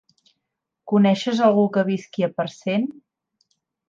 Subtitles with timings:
[0.93, 2.89] Coneixes algú que visqui a Parcent?